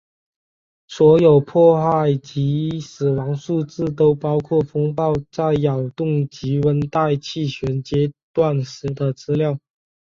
[0.87, 9.59] 所有破坏及死亡数字都包括风暴在扰动及温带气旋阶段时的资料。